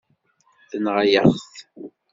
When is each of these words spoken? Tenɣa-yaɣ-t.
Tenɣa-yaɣ-t. 0.69 1.55